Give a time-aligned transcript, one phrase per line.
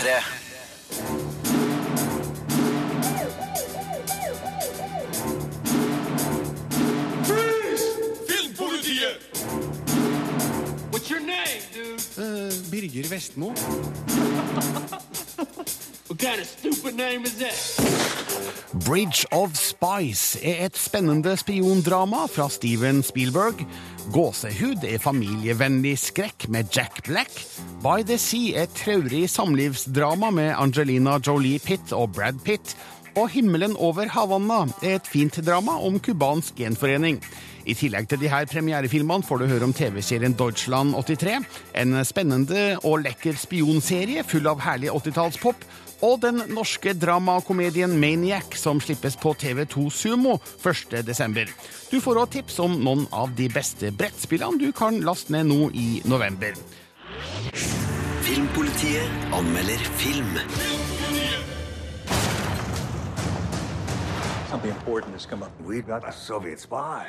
[0.00, 0.22] P3.
[8.26, 9.20] Filmpolitiet!
[10.90, 12.00] What's your name, dude?
[12.16, 13.52] Eh, Birger Vestmo.
[18.84, 23.62] Bridge of Spice er et spennende spiondrama fra Steven Spielberg.
[24.12, 27.40] Gåsehud er familievennlig skrekk med Jack Black.
[27.80, 32.76] By the Sea er traurig samlivsdrama med Angelina Jolie Pitt og Brad Pitt.
[33.16, 37.22] Og Himmelen over Havanna er et fint drama om cubansk gjenforening.
[37.64, 41.44] I tillegg til de her premierefilmene får du høre om TV-serien Deutschland 83,
[41.80, 45.68] en spennende og lekker spionserie full av herlig 80-tallspop,
[46.02, 51.00] og den norske dramakomedien Maniac, som slippes på TV2 Sumo 1.
[51.06, 51.50] desember.
[51.90, 55.70] Du får òg tips om noen av de beste brettspillene du kan laste ned nå
[55.74, 56.56] i november.
[58.24, 60.38] Filmpolitiet anmelder film.
[64.50, 65.52] Something important has come up.
[65.64, 67.06] We've got a Soviet spy.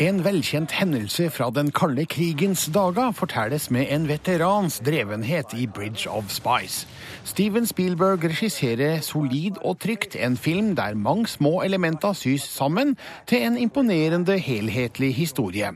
[0.00, 6.10] En velkjent hendelse fra den kalde krigens dager fortelles med en veterans drevenhet i Bridge
[6.10, 6.86] of Spice.
[7.24, 12.96] Steven Spielberg regisserer solid og trygt en film der mange små elementer sys sammen
[13.30, 15.70] til en imponerende helhetlig historie.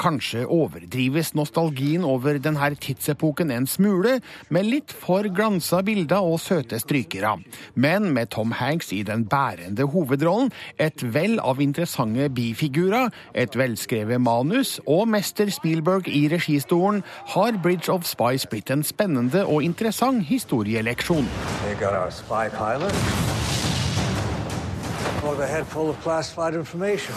[0.00, 4.18] Kanskje overdrives nostalgien over denne tidsepoken en smule,
[4.50, 7.38] med litt for glansa bilder og søte strykere.
[7.74, 13.12] Men med Tom Hanks i den bærende hovedrollen, et vell av interessante bifigurer,
[13.42, 17.02] et velskrevet manus og mester Spielberg i registolen,
[17.34, 21.28] har Bridge of Spice blitt en spennende og interessant historieleksjon.
[21.64, 22.94] They got our spy pilot.
[25.24, 27.14] Or the head full of classified information.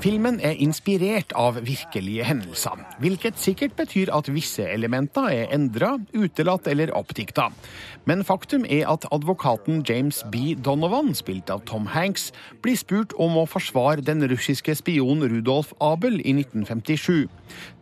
[0.00, 6.70] Filmen er inspirert av virkelige hendelser, hvilket sikkert betyr at visse elementer er endra, utelatt
[6.72, 7.50] eller oppdikta.
[8.08, 10.54] Men faktum er at advokaten James B.
[10.56, 12.30] Donovan, spilt av Tom Hanks,
[12.64, 17.28] blir spurt om å forsvare den russiske spionen Rudolf Abel i 1957.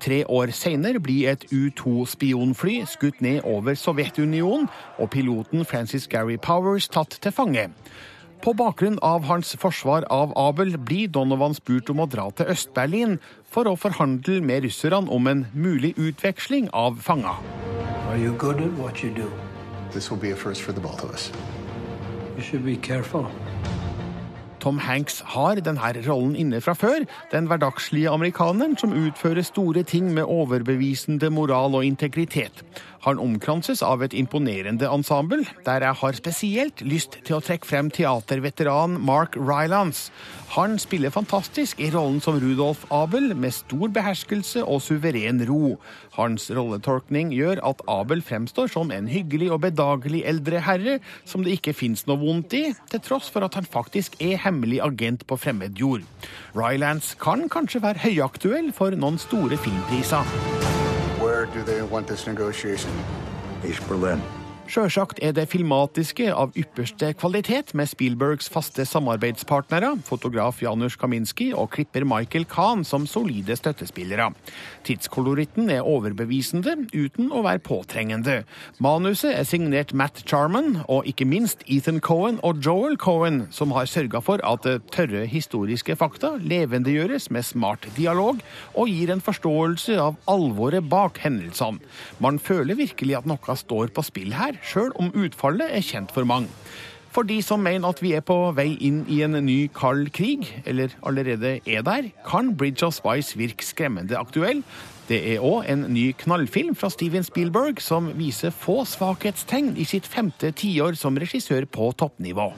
[0.03, 4.67] Tre år seinere blir et U-2-spionfly skutt ned over Sovjetunionen,
[4.99, 7.71] og piloten Francis Gary Powers tatt til fange.
[8.43, 13.17] På bakgrunn av hans forsvar av Abel blir Donovan spurt om å dra til Øst-Berlin
[13.51, 17.43] for å forhandle med russerne om en mulig utveksling av fanger.
[18.09, 19.27] Are you good at what you do?
[19.93, 21.33] This will be a first for the both of us.
[22.37, 23.27] You should be careful.
[24.63, 30.11] Tom Hanks har denne rollen inne fra før, den hverdagslige amerikaneren som utfører store ting
[30.15, 32.65] med overbevisende moral og integritet.
[33.09, 37.89] Han omkranses av et imponerende ensemble, der jeg har spesielt lyst til å trekke frem
[37.95, 40.11] teaterveteran Mark Rylance.
[40.53, 45.79] Han spiller fantastisk i rollen som Rudolf Abel, med stor beherskelse og suveren ro.
[46.19, 51.57] Hans rolletolkning gjør at Abel fremstår som en hyggelig og bedagelig eldre herre som det
[51.57, 55.41] ikke fins noe vondt i, til tross for at han faktisk er hemmelig agent på
[55.41, 56.05] fremmed jord.
[56.53, 60.88] Rylance kan kanskje være høyaktuell for noen store filmpriser.
[61.53, 62.91] Do they want this negotiation?
[63.65, 64.23] East Berlin.
[64.69, 71.71] Sjølsagt er det filmatiske av ypperste kvalitet med Spielbergs faste samarbeidspartnere, fotograf Janusz Kaminski og
[71.73, 74.27] klipper Michael Kahn som solide støttespillere.
[74.85, 78.43] Tidskoloritten er overbevisende uten å være påtrengende.
[78.85, 83.89] Manuset er signert Matt Charman og ikke minst Ethan Cohen og Joel Cohen, som har
[83.89, 88.45] sørga for at tørre historiske fakta levendegjøres med smart dialog
[88.77, 91.81] og gir en forståelse av alvoret bak hendelsene.
[92.21, 96.29] Man føler virkelig at noe står på spill her, sjøl om utfallet er kjent for
[96.29, 96.53] mange.
[97.15, 100.45] For de som mener at vi er på vei inn i en ny kald krig,
[100.69, 104.63] eller allerede er der, kan Bridge of Spice virke skremmende aktuell.
[105.09, 110.07] Det er òg en ny knallfilm fra Steven Spielberg som viser få svakhetstegn i sitt
[110.07, 112.51] femte tiår som regissør på toppnivå.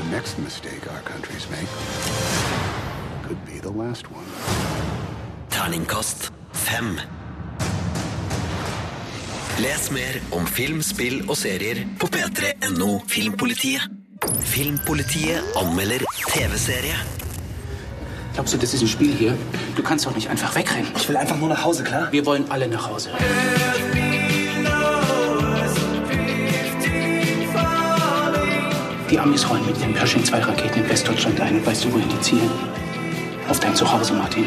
[0.00, 1.68] The next mistake our countries make
[3.26, 4.26] could be the last one.
[5.50, 6.96] Terningkast fem.
[9.60, 13.84] Les mer om film, spill og serier på p3.no Filmpolitiet.
[14.40, 16.96] Filmpolitiet anmelder TV-serie.
[18.34, 19.36] Glaubst du, das ist ein Spiel hier?
[19.76, 20.90] Du kannst doch nicht einfach wegrennen.
[20.96, 22.08] Ich will einfach nur nach Hause, klar?
[22.10, 23.10] Wir wollen alle nach Hause.
[29.10, 31.56] Die Amis rollen mit ihren Pershing 2 Raketen in Westdeutschland ein.
[31.56, 32.50] Und weißt du, wohin die zielen?
[33.48, 34.46] Auf dein Zuhause, Martin.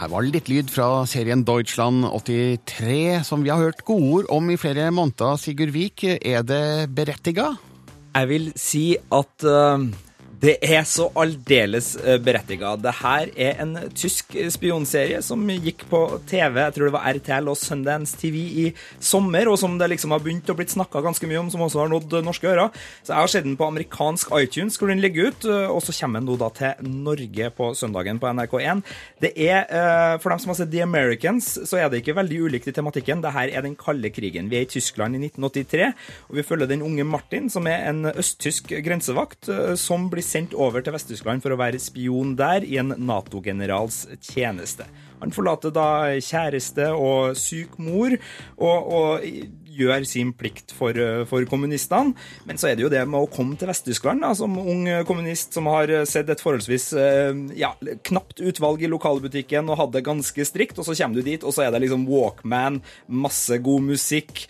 [0.00, 4.56] Her var litt lyd fra serien Deutschland 83, som vi har hørt godord om i
[4.56, 5.36] flere måneder.
[5.36, 7.50] Sigurd Vik, er det berettiga?
[8.14, 9.84] Jeg vil si at eh,
[10.40, 11.90] Det er så aldeles
[12.24, 12.72] berettiga.
[12.80, 15.98] Det her er en tysk spionserie som gikk på
[16.30, 18.64] TV, jeg tror det var RTL og Sundance TV i
[18.96, 21.82] sommer, og som det liksom har begynt å blitt snakka ganske mye om, som også
[21.82, 22.72] har nådd norske ører.
[23.04, 26.22] Så jeg har sett den på amerikansk iTunes, hvor den ligger ut, og så kommer
[26.22, 28.82] den nå da til Norge på søndagen på NRK1.
[29.20, 32.40] Det er, eh, For dem som har sett The Americans, så er det ikke veldig
[32.48, 33.20] ulikt i tematikken.
[33.20, 34.48] Det her er den kalde krigen.
[34.48, 35.92] Vi er i Tyskland i 1983,
[36.30, 40.54] og vi følger den unge Martin, som er en østtysk grensevakt, eh, som blir sendt
[40.54, 44.86] over til Vest-Tyskland for å være spion der i en Nato-generals tjeneste.
[45.20, 48.14] Han forlater da kjæreste og syk mor,
[48.56, 49.26] og, og
[49.80, 50.96] gjør sin plikt for,
[51.30, 52.14] for, kommunistene.
[52.48, 55.68] Men så er det jo det med å komme til Vest-Tyskland som ung kommunist som
[55.70, 56.90] har sett et forholdsvis
[57.58, 57.72] ja,
[58.06, 61.54] knapt utvalg i lokalbutikken og hatt det ganske strikt, og så kommer du dit, og
[61.54, 64.44] så er det liksom Walkman, masse god musikk,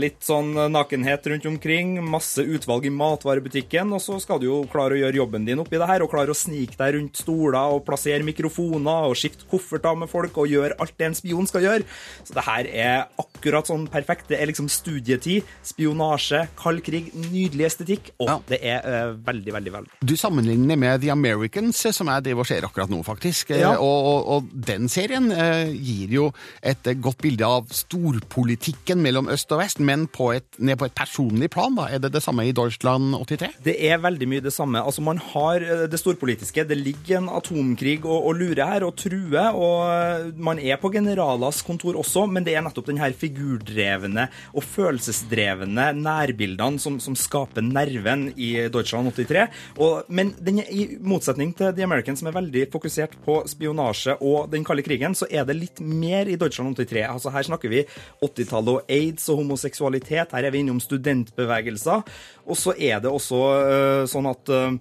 [0.00, 4.96] litt sånn nakenhet rundt omkring, masse utvalg i matvarebutikken, og så skal du jo klare
[4.96, 7.84] å gjøre jobben din oppi det her, og klare å snike deg rundt stoler og
[7.86, 11.86] plassere mikrofoner og skifte kofferter med folk og gjøre alt det en spion skal gjøre.
[12.24, 14.28] Så det her er akkurat sånn perfekt.
[14.30, 18.36] Det er liksom studietid, spionasje, kald krig, nydelig estetikk, og Ja.
[18.48, 19.90] det er uh, veldig, veldig veldig.
[20.06, 23.50] Du sammenligner med The Americans, eh, som jeg driver og ser akkurat nå, faktisk.
[23.54, 23.74] Eh, Ja.
[23.78, 26.32] Og, og, og den serien uh, gir jo
[26.62, 30.94] et godt bilde av storpolitikken mellom øst og vest, men på et, ned på et
[30.96, 31.74] personlig plan.
[31.76, 31.88] da.
[31.92, 33.60] Er det det samme i Deutschland 83?
[33.64, 34.80] Det er veldig mye det samme.
[34.82, 35.60] Altså, Man har
[35.90, 36.64] det storpolitiske.
[36.68, 39.54] Det ligger en atomkrig og, og lurer her og truer.
[39.56, 44.19] Og man er på generalas kontor også, men det er nettopp den her figurdrevne
[44.54, 49.46] og følelsesdrevne nærbildene som, som skaper nerven i Deutschland 83.
[49.80, 54.50] Og, men den i motsetning til The American, som er veldig fokusert på spionasje og
[54.52, 57.06] den kalde krigen, så er det litt mer i Deutschland 83.
[57.08, 57.84] Altså, her snakker vi
[58.22, 60.34] 80-tallet og aids og homoseksualitet.
[60.34, 62.04] Her er vi innom studentbevegelser.
[62.50, 63.40] Og så er det også
[63.70, 64.76] øh, sånn at øh,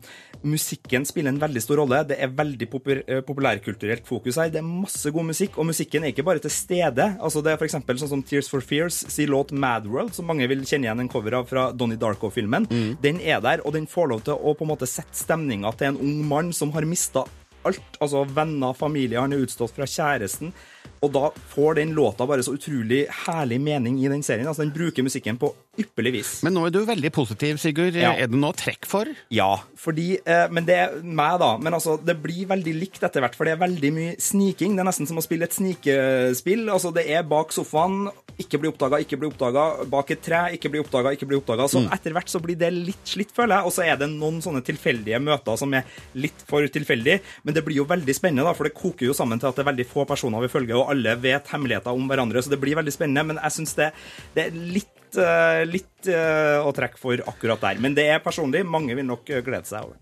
[0.47, 2.01] musikken spiller en veldig stor rolle.
[2.09, 4.51] Det er veldig popul øh, populærkulturelt fokus her.
[4.53, 7.11] Det er masse god musikk, og musikken er ikke bare til stede.
[7.19, 7.77] Altså Det er f.eks.
[7.77, 11.11] sånn som Tears for Fears sin låt Mad World, som mange vil kjenne igjen en
[11.11, 12.67] cover av fra Donnie Darko-filmen.
[13.01, 15.91] Den er der, og den får lov til å på en måte sette stemninga til
[15.93, 17.25] en ung mann som har mista
[17.67, 17.97] alt.
[17.99, 20.53] Altså venner, familie, han er utstått fra kjæresten.
[20.99, 24.47] Og da får den låta bare så utrolig herlig mening i den serien.
[24.49, 26.31] Altså Den bruker musikken på ypperlig vis.
[26.43, 27.95] Men nå er du veldig positiv, Sigurd.
[27.95, 28.11] Ja.
[28.19, 29.07] Er det noe trekk for?
[29.31, 31.53] Ja, fordi eh, Men det er meg, da.
[31.61, 34.75] Men altså, det blir veldig likt etter hvert, for det er veldig mye sniking.
[34.75, 36.65] Det er nesten som å spille et snikespill.
[36.67, 38.09] Altså, det er bak sofaen,
[38.39, 39.65] ikke bli oppdaga, ikke bli oppdaga.
[39.91, 41.69] Bak et tre, ikke bli oppdaga, ikke bli oppdaga.
[41.71, 43.69] Så etter hvert så blir det litt slitt, føler jeg.
[43.69, 45.87] Og så er det noen sånne tilfeldige møter som er
[46.19, 47.21] litt for tilfeldige.
[47.47, 49.63] Men det blir jo veldig spennende, da, for det koker jo sammen til at det
[49.63, 52.43] er veldig få personer vi følger, og alle vet hemmeligheter om hverandre.
[52.43, 53.25] Så det blir veldig spennende.
[53.31, 53.89] Men jeg syns det,
[54.35, 57.81] det er litt, eh, litt eh, å trekke for akkurat der.
[57.83, 58.65] Men det er personlig.
[58.67, 59.97] Mange vil nok eh, glede seg over.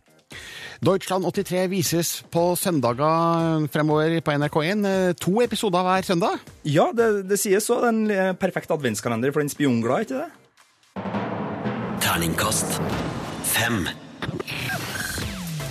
[0.83, 4.83] Deutschland 83 vises på søndager fremover på NRK1.
[4.85, 6.43] Eh, To episoder hver søndag.
[6.67, 7.79] Ja, det, det sies så.
[7.85, 10.29] den perfekte en perfekt adventskalender for den spionglade, ikke det?
[12.03, 12.77] Terningkast
[13.47, 13.87] fem.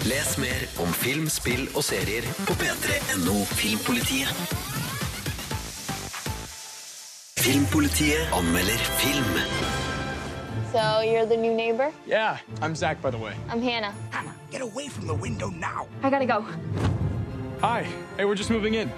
[0.06, 4.75] Les mer om film, spill og serier på p3.no Filmpolitiet.
[7.46, 9.24] Filmpolitiet anmelder film.
[10.72, 11.92] So you're the new neighbor?
[12.04, 13.36] Yeah, I'm Zach, by the way.
[13.48, 13.94] I'm Hannah.
[14.10, 15.86] Hannah, get away from the window now.
[16.02, 16.44] I gotta go.
[17.60, 17.86] Hi.
[18.16, 18.90] Hey, we're just moving in.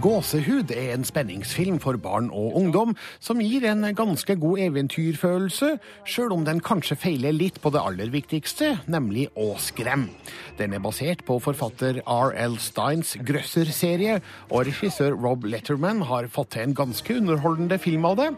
[0.00, 5.74] Gåsehud er en spenningsfilm for barn og ungdom som gir en ganske god eventyrfølelse,
[6.08, 10.08] sjøl om den kanskje feiler litt på det aller viktigste, nemlig å skremme.
[10.56, 12.56] Den er basert på forfatter R.L.
[12.60, 18.30] Steins Grøsser-serie, og regissør Rob Letterman har fått til en ganske underholdende film av det.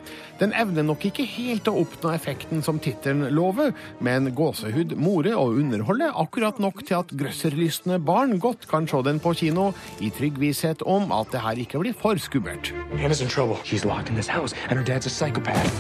[0.43, 5.61] Den evner nok ikke helt å oppnå effekten som tittelen lover, men gåsehud morer og
[5.63, 9.71] underholder akkurat nok til at grøsserlystne barn godt kan se den på kino,
[10.03, 12.73] i trygg visshet om at det her ikke blir for skummelt.
[12.97, 13.59] Hannah's in trouble.
[13.65, 15.71] She's locked in this house, and her dad's a psychopath.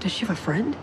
[0.00, 0.76] Does she have a friend?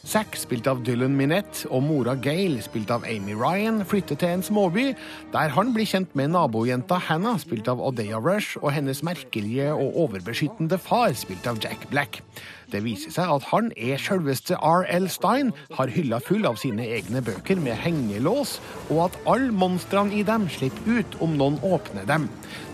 [0.00, 4.44] Zack, spilt av Dylan Minette, og mora Gail, spilt av Amy Ryan, flytter til en
[4.44, 4.86] småby,
[5.34, 9.98] der han blir kjent med nabojenta Hannah, spilt av Odeya Rush, og hennes merkelige og
[10.06, 12.22] overbeskyttende far, spilt av Jack Black.
[12.72, 15.10] Det viser seg at han er selveste R.L.
[15.12, 18.56] Stein, har hylla full av sine egne bøker med hengelås,
[18.88, 22.30] og at alle monstrene i dem slipper ut om noen åpner dem.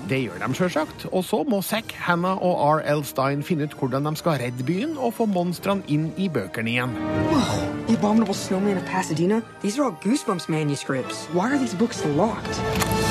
[0.07, 3.03] Det gjør de sjølsagt, og så må Zack, Hannah og R.L.
[3.05, 6.95] Stein finne ut hvordan de skal redde byen og få monstrene inn i bøkene igjen.
[7.33, 7.67] Wow.
[7.87, 9.43] The Abominable Snowman of Pasadena?
[9.63, 11.27] These are all Goosebumps manuscripts.
[11.27, 13.06] Why are these books locked?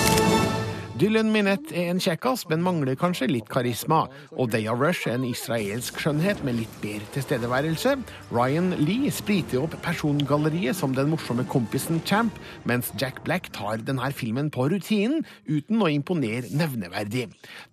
[0.96, 4.06] Dylan Minette er en kjekkas, men mangler kanskje litt karisma.
[4.40, 7.98] Og Day of Rush er en israelsk skjønnhet med litt bedre tilstedeværelse.
[8.32, 14.08] Ryan Lee spriter opp persongalleriet som den morsomme kompisen Champ, mens Jack Black tar denne
[14.16, 17.26] filmen på rutinen uten å imponere nevneverdig.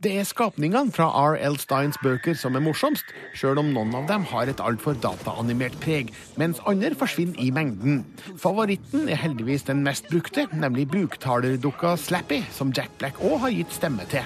[0.02, 1.60] Det er skapningene fra R.L.
[1.62, 6.10] Steins bøker som er morsomst, sjøl om noen av dem har et altfor dataanimert preg,
[6.42, 8.02] mens andre forsvinner i mengden.
[8.34, 13.74] Favoritten er heldigvis den mest brukte, nemlig buktalerdukka Slappy, som Jack Black òg har gitt
[13.76, 14.24] stemme til.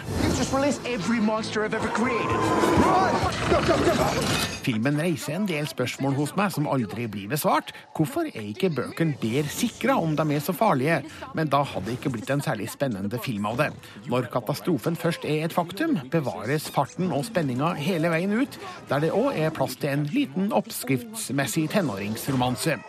[4.66, 7.72] Filmen reiser en del spørsmål hos meg som aldri blir besvart.
[7.96, 11.02] Hvorfor er ikke bøkene bedre sikra om de er så farlige?
[11.38, 13.70] Men da hadde det ikke blitt en særlig spennende film av det.
[14.10, 18.58] Når katastrofen først er et faktum, bevares farten og spenninga hele veien ut,
[18.90, 22.80] der det òg er plass til en liten oppskriftsmessig tenåringsromanse.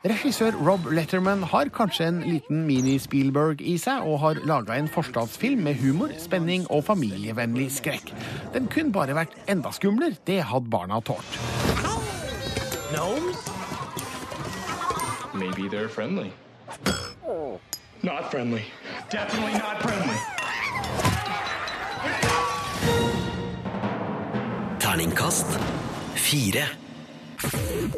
[0.00, 5.60] Regissør Rob Letterman har kanskje en liten mini-Spielberg i seg, og har laga en forstadsfilm
[5.66, 8.14] med humor, spenning og familievennlig skrekk.
[8.54, 10.16] Den kunne bare vært enda skumlere.
[10.24, 11.36] Det hadde barna tålt.
[15.34, 16.32] Maybe they're friendly.
[18.02, 18.64] Not friendly.
[19.10, 20.16] Definitely not friendly.
[24.80, 25.60] Terningkast
[26.16, 26.64] fire.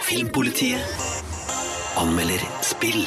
[0.03, 1.32] Filmpolitiet
[1.97, 3.07] anmelder spill.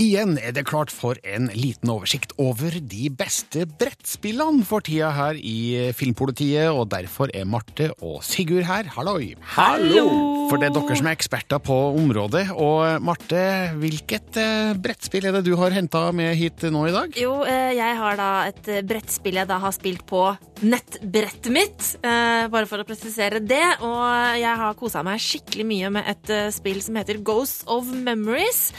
[0.00, 5.36] Igjen er det klart for en liten oversikt over de beste brettspillene for tida her
[5.36, 8.88] i Filmpolitiet, og derfor er Marte og Sigurd her.
[8.96, 9.34] Halloi!
[9.58, 10.06] Hallo!
[10.48, 12.46] For det er dere som er eksperter på området.
[12.56, 13.42] Og Marte,
[13.78, 17.20] hvilket eh, brettspill er det du har henta med hit nå i dag?
[17.20, 20.24] Jo, eh, jeg har da et eh, brettspill jeg da har spilt på
[20.64, 23.62] nettbrettet mitt, eh, bare for å presisere det.
[23.84, 28.70] Og jeg har kosa meg skikkelig mye med et spill som heter Ghosts of Memories,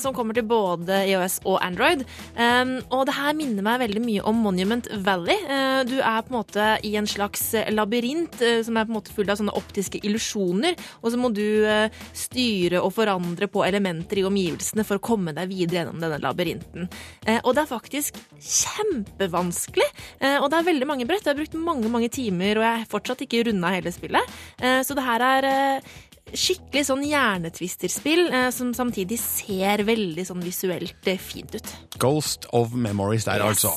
[0.00, 2.04] som kommer til både IOS og Android.
[2.38, 5.36] Og det her minner meg veldig mye om Monument Valley.
[5.48, 8.98] Eh, du er på en måte i en slags labyrint eh, som er på en
[8.98, 13.64] måte full av sånne optiske illusjoner, og så må du eh, styre og forandre på
[13.66, 16.88] elementer i omgivelsene for å komme deg videre gjennom denne labyrinten.
[17.26, 19.88] Eh, og det er faktisk kjempevanskelig,
[20.20, 21.24] eh, og det er veldig mange brett.
[21.24, 24.38] Jeg har brukt mange, mange timer, og jeg har fortsatt ikke runda hele spillet.
[24.58, 25.96] Eh, så det her er eh,
[26.34, 31.72] skikkelig sånn hjernetvisterspill eh, som samtidig ser veldig sånn visuelt eh, fint ut.
[31.98, 33.64] Ghost of Memories der, Yes.
[33.64, 33.74] altså.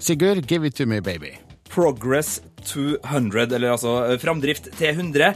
[0.00, 1.34] Sigurd, give it to me, baby.
[1.70, 2.40] Progress
[2.72, 5.34] to 100, eller altså eh, framdrift til 100.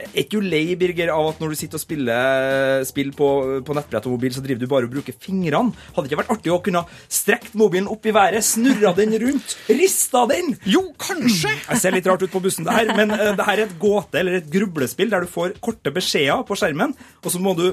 [0.00, 3.28] Er ikke du lei, Birger, av at når du sitter og spiller spill på,
[3.66, 5.74] på nettbrett og mobil, så driver du bare og bruker fingrene?
[5.92, 9.56] Hadde det ikke vært artig å kunne strekt mobilen opp i været, snurra den rundt,
[9.68, 10.54] rista den?
[10.68, 11.52] Jo, kanskje!
[11.68, 13.78] Jeg ser litt rart ut på bussen, det her, men eh, det her er et
[13.82, 17.68] gåte eller et grublespill der du får korte beskjeder på skjermen, og så må du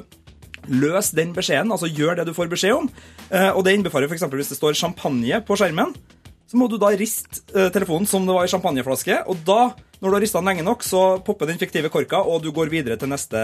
[0.67, 2.87] løse den beskjeden, altså gjør det du får beskjed om.
[3.31, 4.25] Eh, Og det innbefarer f.eks.
[4.33, 5.93] hvis det står champagne på skjermen,
[6.47, 9.61] så må du da riste eh, telefonen som det var i champagneflaske, og da,
[9.99, 12.69] når du har rista den lenge nok, så popper den fiktive korka, og du går
[12.69, 13.39] videre til neste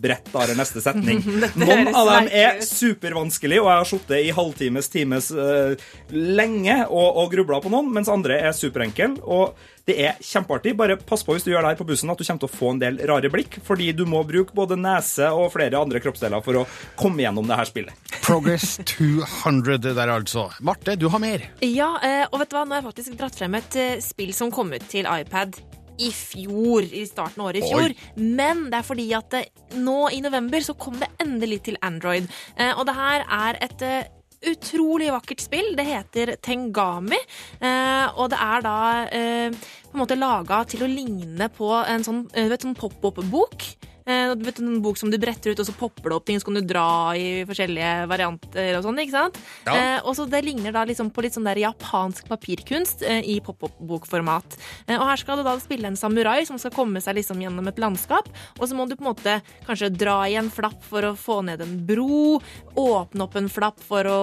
[0.00, 1.20] brett, eller neste setning.
[1.60, 5.74] Noen av dem er supervanskelig, og jeg har sittet i halvtimes, times uh,
[6.14, 9.12] lenge og, og grubla på noen, mens andre er superenkle.
[9.20, 9.52] Og
[9.88, 10.72] det er kjempeartig.
[10.78, 12.54] Bare pass på hvis du gjør det her på bussen, at du kommer til å
[12.54, 16.44] få en del rare blikk, fordi du må bruke både nese og flere andre kroppsdeler
[16.44, 16.66] for å
[17.00, 18.14] komme gjennom det her spillet.
[18.24, 20.48] Progress 200 der, altså.
[20.64, 21.44] Marte, du har mer.
[21.64, 24.32] Ja, eh, og vet du hva, nå har jeg faktisk dratt frem et eh, spill
[24.36, 25.58] som kom ut til iPad
[26.00, 27.96] i fjor, i starten av året i fjor.
[28.16, 29.44] Men det er fordi at det,
[29.80, 32.30] nå i november så kom det endelig til Android.
[32.56, 34.08] Eh, og det her er et eh,
[34.50, 35.74] utrolig vakkert spill.
[35.76, 37.18] Det heter Tengami,
[37.60, 42.06] eh, og det er da eh, på en måte laga til å ligne på en
[42.06, 43.68] sånn, eh, vet, sånn pop-opp-bok.
[44.06, 46.48] Eh, du en bok som du bretter ut, og så popper det opp ting, så
[46.48, 49.40] kan du dra i forskjellige varianter og sånn, ikke sant?
[49.66, 49.74] Ja.
[49.74, 53.40] Eh, og så Det ligner da liksom på litt sånn der japansk papirkunst eh, i
[53.44, 54.56] pop-opp-bokformat.
[54.86, 57.66] Eh, og her skal du da spille en samurai som skal komme seg liksom gjennom
[57.68, 58.28] et landskap,
[58.58, 61.40] og så må du på en måte kanskje dra i en flapp for å få
[61.48, 62.38] ned en bro,
[62.78, 64.20] åpne opp en flapp for å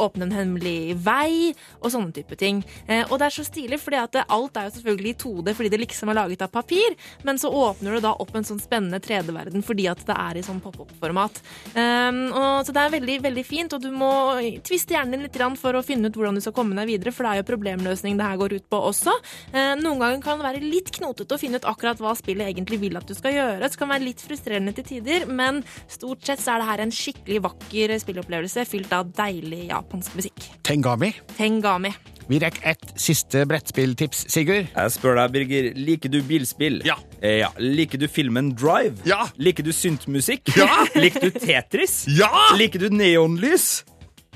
[0.00, 2.64] åpne en hemmelig vei, og sånne type ting.
[2.88, 5.72] Eh, og det er så stilig, fordi at alt er jo selvfølgelig i 2D fordi
[5.72, 6.96] det liksom er laget av papir,
[7.26, 10.44] men så åpner du da opp en sånn spennende 3D-verden fordi at det er i
[10.44, 11.40] sånn pop-opp-format.
[11.74, 12.20] Um,
[12.64, 14.10] så det er veldig, veldig fint, og du må
[14.66, 17.26] tviste hjernen din litt for å finne ut hvordan du skal komme deg videre, for
[17.26, 19.14] det er jo problemløsning det her går ut på også.
[19.54, 22.80] Uh, noen ganger kan det være litt knotete å finne ut akkurat hva spillet egentlig
[22.82, 23.60] vil at du skal gjøre.
[23.64, 26.94] Det kan være litt frustrerende til tider, men stort sett så er det her en
[26.94, 30.50] skikkelig vakker spillopplevelse fylt av deilig japansk musikk.
[30.66, 31.14] Tengami.
[31.38, 31.94] Tengami.
[32.30, 34.68] Vi rekker ett siste brettspilltips, Sigurd.
[34.70, 36.76] Jeg spør deg, Birger, liker du bilspill?
[36.86, 36.94] Ja.
[37.18, 37.48] Eh, ja.
[37.58, 39.02] Liker du filmen Drive?
[39.08, 39.24] Ja.
[39.34, 40.52] Liker du syntmusikk?
[40.54, 40.84] Ja.
[41.02, 42.04] Liker du Tetris?
[42.06, 42.30] Ja.
[42.54, 43.80] Liker du neonlys?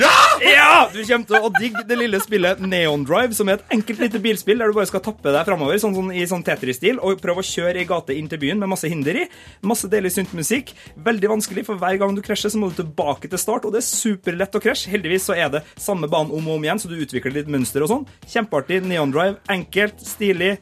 [0.00, 0.88] Ja!
[0.90, 4.20] Du kommer til å digge det lille spillet Neon Drive, som er et enkelt lite
[4.22, 7.44] bilspill der du bare skal tappe deg framover sånn, sånn, i sånn Tetris-stil og prøve
[7.44, 9.26] å kjøre ei gate inn til byen med masse hinder i.
[9.66, 10.74] Masse deilig syntmusikk.
[11.06, 13.84] Veldig vanskelig, for hver gang du krasjer, så må du tilbake til start, og det
[13.84, 14.90] er superlett å krasje.
[14.94, 17.86] Heldigvis så er det samme banen om og om igjen, så du utvikler litt mønster
[17.86, 18.10] og sånn.
[18.26, 18.82] Kjempeartig.
[18.84, 19.38] Neon Drive.
[19.54, 20.56] Enkelt, stilig,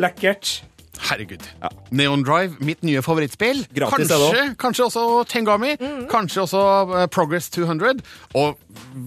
[0.00, 0.58] lekkert.
[1.00, 1.42] Herregud.
[1.90, 3.64] Neon Drive, mitt nye favorittspill.
[3.74, 5.72] Gratis kanskje, kanskje også Tengami.
[6.10, 6.62] Kanskje også
[6.98, 8.02] eh, Progress 200.
[8.38, 8.58] Og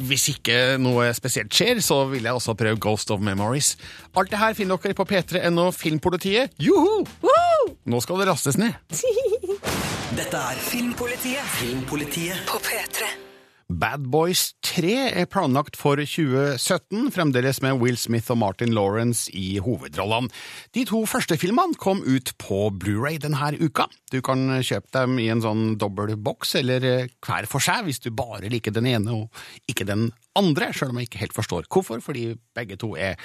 [0.02, 3.76] hvis ikke noe spesielt skjer, så vil jeg også prøve Ghost of Memories.
[4.18, 6.58] Alt det her finner dere på p3.no Filmpolitiet.
[6.60, 7.04] Joho!
[7.86, 8.74] Nå skal det rastes ned.
[10.20, 11.46] Dette er Filmpolitiet.
[11.60, 13.25] Filmpolitiet På P3.
[13.66, 19.58] Bad Boys 3 er planlagt for 2017, fremdeles med Will Smith og Martin Lawrence i
[19.58, 20.30] hovedrollene.
[20.78, 23.88] De to første filmene kom ut på Blu-ray denne uka.
[24.14, 28.04] Du kan kjøpe dem i en sånn dobbel boks, eller eh, hver for seg, hvis
[28.06, 31.68] du bare liker den ene og ikke den andre, selv om jeg ikke helt forstår
[31.72, 32.26] hvorfor, fordi
[32.56, 33.16] begge to er,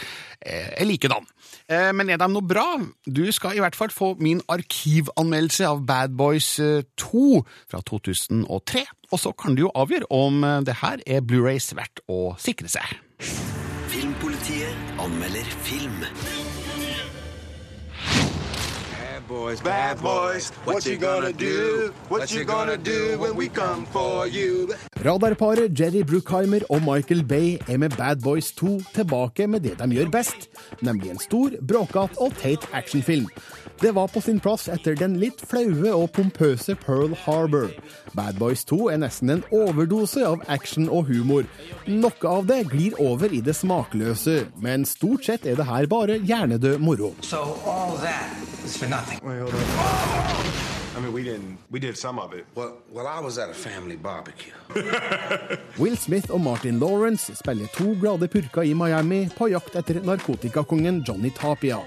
[0.40, 1.26] er er likedan.
[1.68, 2.66] Eh, Men er de noe bra?
[3.06, 8.84] Du skal i hvert fall få min arkivanmeldelse av Bad Boys eh, 2 fra 2003,
[9.12, 12.68] og så kan du jo avgjøre om eh, det her er Blu-rays verdt å sikre
[12.70, 12.96] seg.
[13.90, 16.49] Filmpolitiet anmelder film.
[19.30, 21.92] Boys, bad boys, what you gonna do?
[22.08, 24.68] What you gonna do when we come for you?
[25.04, 29.94] Radarparet Jerry Bruckheimer og Michael Bay er med Bad Boys 2 tilbake med det de
[29.94, 30.48] gjør best,
[30.82, 33.30] nemlig en stor, bråkete og teit actionfilm.
[33.80, 37.70] Det var på sin plass etter den litt flaue og pompøse Pearl Harbor.
[38.12, 41.48] Bad Boys 2 er nesten en overdose av action og humor.
[41.88, 46.18] Noe av det glir over i det smakløse, men stort sett er det her bare
[46.20, 47.14] hjernedød moro.
[47.24, 49.24] So all that was for nothing.
[49.24, 50.70] Wait, hold on.
[50.96, 51.56] I mean, we didn't.
[51.70, 52.44] We did some of it.
[52.54, 54.52] Well, well, I was at a family barbecue.
[55.78, 61.04] Will Smith og Martin Lawrence spiller to glade purker i Miami på jakt etter narkotikakongen
[61.08, 61.78] Johnny Tapia.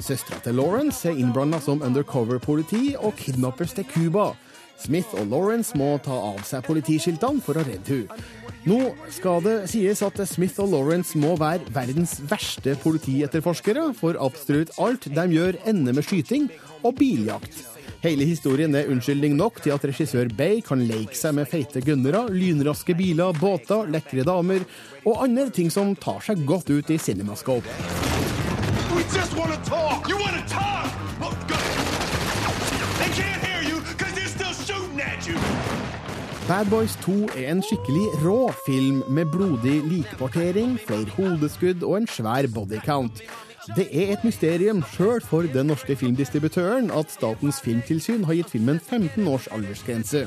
[0.00, 4.30] Søstera til Lawrence er innblanda som undercover-politi og kidnappes til Cuba.
[4.80, 8.22] Smith og Lawrence må ta av seg politiskiltene for å redde henne.
[8.68, 8.78] Nå
[9.12, 15.08] skal det sies at Smith og Lawrence må være verdens verste politietterforskere, for absolutt alt
[15.08, 16.48] de gjør ender med skyting
[16.82, 17.62] og biljakt.
[18.00, 22.26] Hele historien er unnskyldning nok til at regissør Bay kan leke seg med feite gunnere,
[22.32, 24.64] lynraske biler, båter, lekre damer
[25.04, 28.09] og andre ting som tar seg godt ut i cinemascope.
[29.12, 30.08] Just want to talk.
[30.08, 30.86] You want to talk?
[31.20, 31.56] Well, go.
[33.00, 35.36] They can't hear you because they're still shooting at you.
[36.48, 42.08] Bad Boys 2 er en skikkelig rå film med blodig likpartering, flere hodeskudd og en
[42.10, 43.22] svær bodycount.
[43.76, 48.80] Det er et mysterium sjøl for den norske filmdistributøren at Statens filmtilsyn har gitt filmen
[48.80, 50.24] 15 års aldersgrense.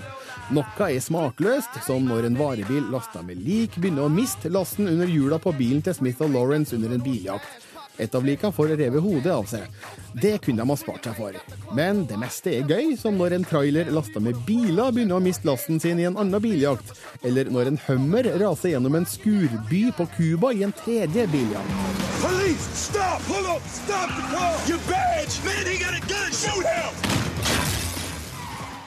[0.54, 5.10] Noe er smakløst, som når en varebil lasta med lik begynner å miste lasten under
[5.10, 7.63] hjula på bilen til Smith og Lawrence under en biljakt.
[7.98, 9.68] Et av lika får revet hodet av seg.
[10.14, 11.38] Det kunne de ha spart seg for.
[11.78, 15.48] Men det meste er gøy, som når en trailer lasta med biler begynner å miste
[15.50, 20.08] lasten sin i en annen biljakt, eller når en Hummer raser gjennom en skurby på
[20.18, 22.00] Cuba i en tredje biljakt.
[22.24, 23.22] Police, stop!
[23.28, 23.62] Pull up!
[23.68, 24.56] Stop the car!
[24.70, 25.40] Your badge!
[25.46, 26.32] Man, he got a gun!
[26.32, 27.23] Shoot him!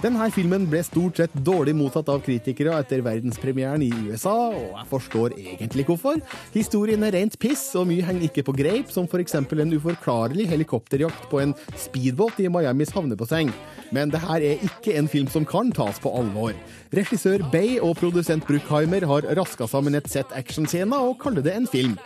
[0.07, 4.87] Denne filmen ble stort sett dårlig mottatt av kritikere etter verdenspremieren i USA, og jeg
[4.93, 6.21] forstår egentlig hvorfor.
[6.53, 9.35] Historien er rent piss, og mye henger ikke på greip, som f.eks.
[9.41, 13.51] en uforklarlig helikopterjakt på en speedbåt i Miamis havnebasseng.
[13.91, 16.55] Men det her er ikke en film som kan tas på alvor.
[16.95, 21.67] Regissør Bay og produsent Bruckheimer har raska sammen et sett actionscener og kaller det en
[21.67, 21.99] film.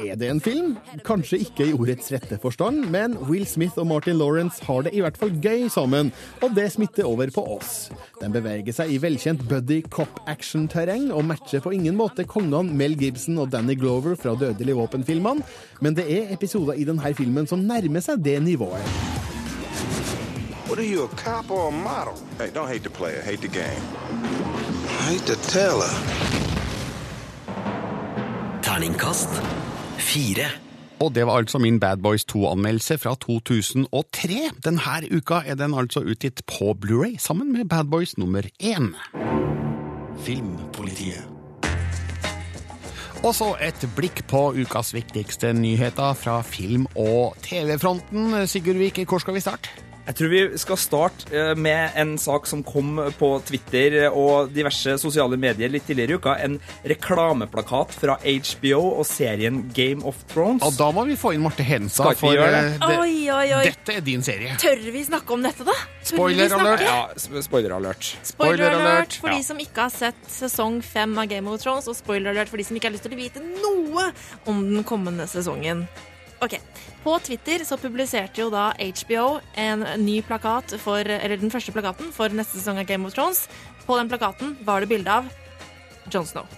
[0.00, 0.74] Er det en film?
[1.06, 5.02] Kanskje ikke i ordets rette forstand, men Will Smith og Martin Lawrence har det i
[5.04, 7.88] hvert fall gøy sammen, og det smitter over på oss.
[8.20, 13.38] De beveger seg i velkjent buddy cop-action-terreng og matcher på ingen måte kongene Mel Gibson
[13.42, 15.46] og Danny Glover fra Dødelig våpen-filmene,
[15.80, 18.92] men det er episoder i denne filmen som nærmer seg det nivået.
[20.66, 22.14] What are you, a cop or a model?
[22.38, 23.82] Hey, don't hate the player, hate the game.
[24.88, 25.92] I hate the teller.
[28.66, 29.30] Terningkast
[29.98, 30.48] fire.
[31.00, 34.38] Og det var altså min Bad Boys 2-anmeldelse fra 2003.
[34.64, 38.94] Denne uka er den altså utgitt på Blu-ray sammen med Bad Boys nummer én.
[40.24, 41.24] Filmpolitiet.
[43.24, 48.46] Og så et blikk på ukas viktigste nyheter fra film- og TV-fronten.
[48.46, 49.68] Sigurd Vik, hvor skal vi starte?
[50.06, 54.94] Jeg tror vi skal starte eh, med en sak som kom på Twitter og diverse
[55.02, 56.36] sosiale medier litt tidligere i uka.
[56.46, 60.62] En reklameplakat fra HBO og serien Game of Thrones.
[60.62, 62.78] Og da må vi få inn Marte vi for eh, det?
[62.78, 63.62] det, Oi, oi, oi.
[63.66, 64.54] dette er din serie.
[64.62, 65.74] Tør vi snakke om dette, da?
[66.06, 66.86] Tør spoiler alert.
[66.86, 68.12] Ja, spoiler alert.
[68.30, 71.98] Spoiler alert for de som ikke har sett sesong fem av Game of Thrones, og
[71.98, 74.10] spoiler alert for de som ikke har lyst til å vite noe
[74.46, 75.86] om den kommende sesongen.
[76.44, 76.58] Ok,
[77.06, 82.08] På Twitter så publiserte jo da HBO en ny plakat for, eller den første plakaten
[82.10, 83.44] for neste sesong av Game of Thrones.
[83.86, 85.28] På den plakaten var det bilde av
[86.10, 86.50] Jon Snow.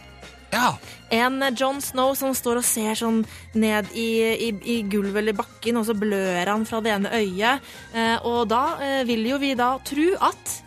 [0.49, 0.79] Ja.
[1.13, 4.09] En Jon Snow som står og ser sånn ned i,
[4.49, 7.69] i, i gulvet eller bakken, og så blør han fra det ene øyet.
[7.93, 10.61] Eh, og da eh, vil jo vi da tro at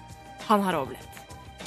[0.45, 1.10] han har overlevd.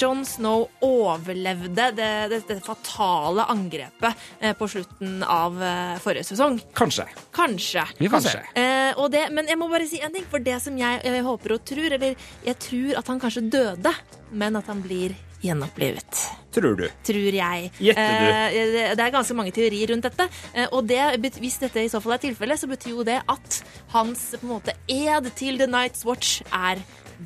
[0.01, 6.59] Jon Snow overlevde det, det, det fatale angrepet eh, på slutten av eh, forrige sesong.
[6.77, 7.07] Kanskje.
[7.35, 7.85] Kanskje.
[7.99, 8.41] Vi får se.
[8.59, 11.65] Eh, men jeg må bare si en ting, for det som jeg, jeg håper og
[11.69, 13.95] tror, eller jeg tror at han kanskje døde,
[14.35, 16.85] men at han blir gjenopplivet Tror du.
[17.05, 17.71] tror jeg.
[17.83, 18.29] Gjetter du?
[18.31, 20.29] Eh, det- er ganske mange teorier rundt dette.
[20.55, 21.01] Eh, og det,
[21.41, 24.53] hvis dette i så fall er tilfellet, så betyr jo det at hans på en
[24.55, 26.79] måte ed til The Night's Watch er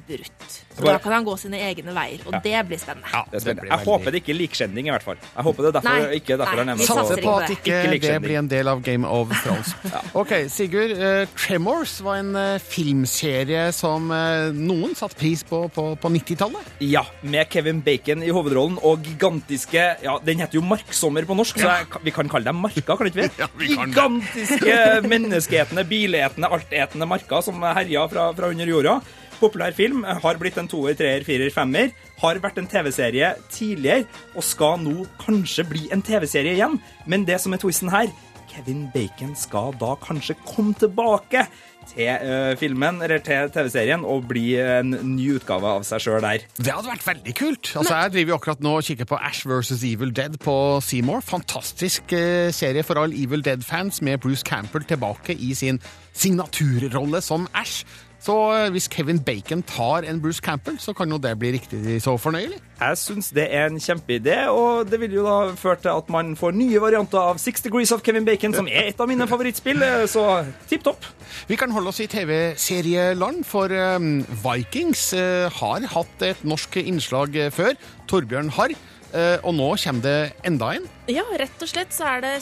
[0.09, 0.46] brutt.
[0.48, 2.40] Så Bare- da kan han gå sine egne veier, og Ja.
[2.44, 3.09] det blir spennende.
[3.31, 3.68] Det er spennende.
[3.68, 5.16] Jeg håper det ikke er likskjending, i hvert fall.
[5.37, 6.18] Jeg håper det er derfor, Nei.
[6.20, 8.48] ikke derfor Nei, han er vi satser ikke på at Ikke ikke det blir en
[8.48, 9.74] del av Game of Thrones.
[10.14, 10.92] Ok, Sigurd.
[10.98, 16.72] Uh, Tremors var en uh, filmserie som uh, noen satte pris på på, på 90-tallet.
[16.81, 21.59] Ja, med Kevin Bacon i hovedrollen og gigantiske Ja, den heter jo Marksommer på norsk,
[21.59, 23.31] så jeg, vi kan kalle dem marker, kan ikke vi?
[23.42, 23.88] Ja, vi kan.
[23.92, 29.01] Gigantiske menneskeetende, biletende, altetende marker som herja fra, fra under jorda.
[29.38, 31.92] Populær film, har blitt en toer, treer, firer, femmer.
[32.22, 36.79] Har vært en TV-serie tidligere, og skal nå kanskje bli en TV-serie igjen.
[37.07, 38.11] Men det som er twisten her,
[38.48, 41.44] Kevin Bacon skal da kanskje komme tilbake
[41.88, 46.44] til uh, filmen, eller til TV-serien, og bli en ny utgave av seg sjøl der.
[46.59, 47.70] Det hadde vært veldig kult.
[47.81, 49.85] Altså, Jeg driver jo akkurat nå og kikker på Ash vs.
[49.92, 51.22] Evil Dead på Seymour.
[51.24, 55.81] Fantastisk uh, serie for alle Evil Dead-fans med Bruce Campbell tilbake i sin
[56.12, 57.87] signaturrolle som Ash.
[58.20, 62.00] Så eh, hvis Kevin Bacon tar en Bruce Campbell, så kan jo det bli riktig
[62.02, 62.59] så fornøyelig.
[62.81, 66.35] Jeg syns det er en kjempeidé, og det vil jo da føre til at man
[66.38, 69.83] får nye varianter av Six Degrees of Kevin Bacon, som er et av mine favorittspill,
[69.87, 70.26] eh, så
[70.70, 71.07] tipp topp.
[71.48, 73.98] Vi kan holde oss i TV-serieland, for eh,
[74.44, 75.09] Vikings
[75.62, 77.74] har hatt et norsk innslag før.
[78.11, 78.74] Torbjørn Harr.
[79.42, 80.88] og nå kommer det enda en.
[81.09, 82.33] Ja, rett og slett så er det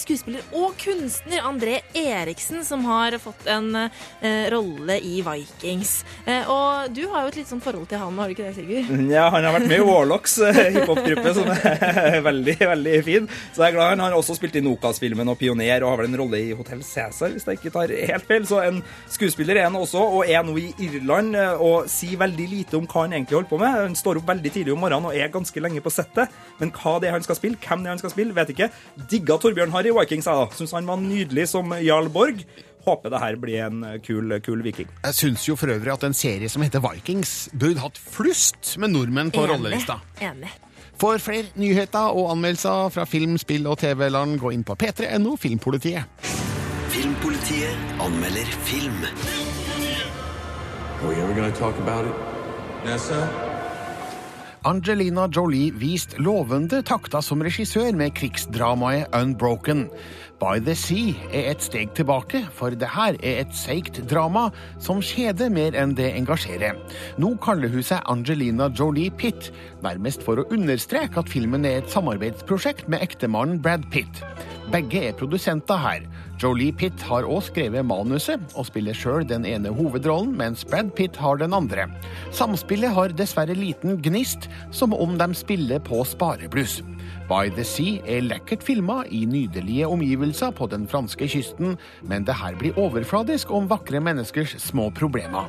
[0.00, 5.90] skuespiller og kunstner André Eriksen som har fått en eh, rolle i Vikings.
[6.24, 8.54] Eh, og du har jo et litt sånn forhold til han, har du ikke det,
[8.56, 9.10] Sigurd?
[9.12, 13.28] Ja, han har vært med i Warlocks, eh, hiphop-gruppe, som er veldig, veldig fin.
[13.52, 16.08] Så jeg er glad han har også spilt i Nokas-filmen og Pioner, og har vel
[16.08, 18.48] en rolle i Hotell Cæsar, hvis jeg ikke tar helt feil.
[18.48, 18.80] Så en
[19.12, 22.88] skuespiller er han også, og er nå i Irland, eh, og sier veldig lite om
[22.88, 23.78] hva han egentlig holder på med.
[23.84, 26.96] Han står opp veldig tidlig om morgenen og er ganske lenge på settet, men hva
[26.96, 28.68] det er han skal spille, hvem det er han skal spille, vet ikke.
[29.10, 30.46] Digga Torbjørn Harry Vikings, jeg da.
[30.58, 32.44] Syns han var nydelig som Jarl Borg.
[32.82, 34.90] Håper det her blir en eh, kul, kul viking.
[35.04, 38.94] Jeg syns jo for øvrig at en serie som heter Vikings burde hatt flust med
[38.96, 40.00] nordmenn på rollelista.
[40.22, 40.50] Enig.
[40.98, 46.26] For flere nyheter og anmeldelser fra film, spill og TV-land, gå inn på p3.no Filmpolitiet.
[46.92, 49.00] Filmpolitiet anmelder film.
[51.02, 52.14] Are we ever gonna to talk about it?
[52.84, 53.51] Nessa?
[54.64, 59.88] Angelina Jolie vist lovende takter som regissør med krigsdramaet Unbroken.
[60.38, 64.48] By the Sea er et steg tilbake, for det her er et seigt drama
[64.82, 66.78] som kjeder mer enn det engasjerer.
[67.18, 69.50] Nå kaller hun seg Angelina Jolie Pitt,
[69.82, 74.22] nærmest for å understreke at filmen er et samarbeidsprosjekt med ektemannen Brad Pitt.
[74.70, 76.06] Begge er produsenter her.
[76.40, 81.16] Jolie Pitt har også skrevet manuset og spiller sjøl den ene hovedrollen, mens Brad Pitt
[81.20, 81.86] har den andre.
[82.34, 86.80] Samspillet har dessverre liten gnist, som om de spiller på sparebluss.
[87.28, 92.36] By the Sea er lekkert filma i nydelige omgivelser på den franske kysten, men det
[92.40, 95.46] her blir overfladisk om vakre menneskers små problemer.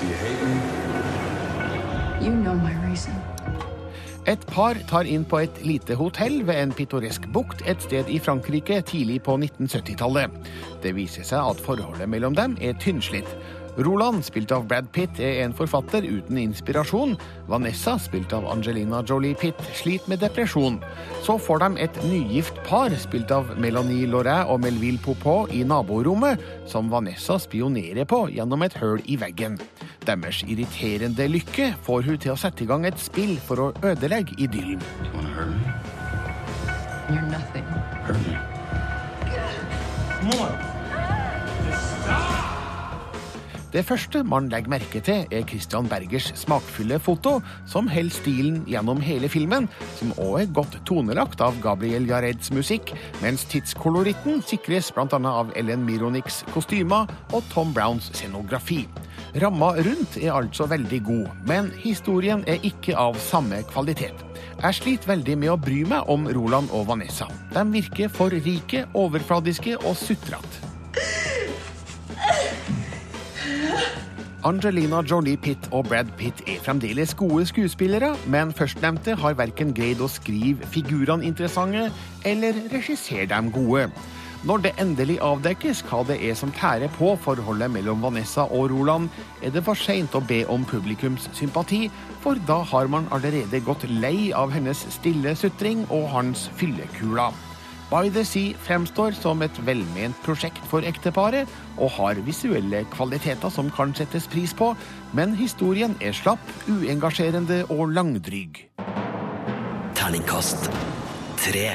[0.00, 2.26] Do you hate me?
[2.26, 3.29] You know my reason.
[4.28, 8.18] Et par tar inn på et lite hotell ved en pittoresk bukt et sted i
[8.20, 10.34] Frankrike tidlig på 1970-tallet.
[10.84, 13.30] Det viser seg at forholdet mellom dem er tynnslitt.
[13.76, 17.16] Roland, spilt av Brad Pitt, er en forfatter uten inspirasjon.
[17.50, 20.80] Vanessa, spilt av Angelina Jolie Pitt, sliter med depresjon.
[21.22, 26.40] Så får de et nygift par, spilt av Melanie Lauret og Melville Popot, i naborommet,
[26.70, 29.58] som Vanessa spionerer på gjennom et høl i veggen.
[30.06, 34.38] Deres irriterende lykke får hun til å sette i gang et spill for å ødelegge
[34.38, 34.82] idyllen.
[37.10, 37.64] You're nothing.
[43.70, 47.36] Det første man legger merke til, er Christian Bergers smakfulle foto,
[47.70, 52.90] som holder stilen gjennom hele filmen, som òg er godt tonelagt av Gabriel Jareds musikk,
[53.22, 55.06] mens tidskoloritten sikres bl.a.
[55.06, 58.82] av Ellen Mironiks kostymer og Tom Browns scenografi.
[59.38, 64.26] Ramma rundt er altså veldig god, men historien er ikke av samme kvalitet.
[64.60, 67.30] Jeg sliter veldig med å bry meg om Roland og Vanessa.
[67.54, 70.66] De virker for rike, overfladiske og sutrete.
[74.42, 80.00] Angelina Jolie Pitt og Brad Pitt er fremdeles gode skuespillere, men førstnevnte har verken greid
[80.00, 81.90] å skrive figurene interessante
[82.24, 83.90] eller regissere dem gode.
[84.48, 89.10] Når det endelig avdekkes hva det er som tærer på forholdet mellom Vanessa og Roland,
[89.44, 91.90] er det for seint å be om publikums sympati,
[92.24, 97.49] for da har man allerede gått lei av hennes stille sutring og hans fyllekuler.
[97.90, 103.70] By the Sea fremstår som et velment prosjekt for ekteparet, og har visuelle kvaliteter som
[103.74, 104.68] kan settes pris på,
[105.16, 108.62] men historien er slapp, uengasjerende og langdryg.
[109.98, 110.70] Terningkast
[111.40, 111.66] tre.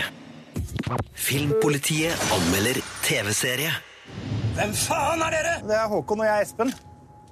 [1.20, 3.74] Filmpolitiet anmelder TV-serie.
[4.56, 5.58] Hvem faen er dere?
[5.68, 6.72] Det er Håkon og jeg er Espen.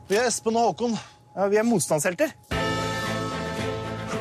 [0.10, 1.00] Vi er Espen og Håkon.
[1.38, 2.36] Ja, vi er motstandshelter.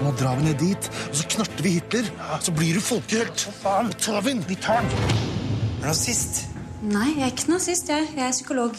[0.02, 2.08] Nå drar vi ned dit, og så knarter vi Hitler.
[2.42, 3.44] Så blir du folkehelt.
[3.62, 3.92] Faen?
[4.02, 4.44] Tar vi den.
[4.48, 4.90] Vi tar den.
[4.90, 6.44] Er du nazist?
[6.82, 7.88] Nei, jeg er ikke nazist.
[7.92, 8.74] Jeg, jeg er psykolog.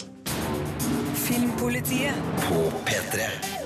[1.24, 3.63] Filmpolitiet på P3.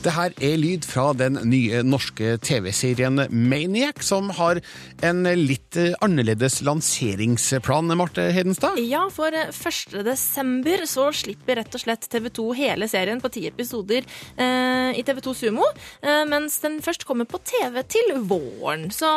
[0.00, 4.62] Det her er lyd fra den nye norske TV-serien Maniac, som har
[5.04, 8.78] en litt eh, annerledes lanseringsplan, Marte Hedenstad?
[8.80, 9.98] Ja, for eh, 1.
[10.06, 14.08] desember så slipper rett og slett TV 2 hele serien på ti episoder
[14.40, 15.68] eh, i TV 2 Sumo,
[16.00, 18.88] eh, mens den først kommer på TV til våren.
[18.96, 19.10] Så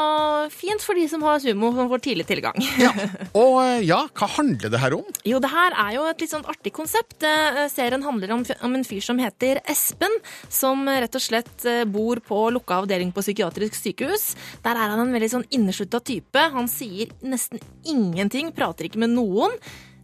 [0.51, 2.59] fint for de som har Sumo, som får tidlig tilgang.
[3.45, 5.07] Og eh, ja, hva handler det her om?
[5.23, 7.21] Jo, det her er jo et litt sånn artig konsept.
[7.23, 10.19] Eh, Serien handler om, om en fyr som heter Espen,
[10.51, 14.33] som rett og slett eh, bor på lukka avdeling på psykiatrisk sykehus.
[14.65, 16.49] Der er han en veldig sånn inneslutta type.
[16.53, 19.55] Han sier nesten ingenting, prater ikke med noen.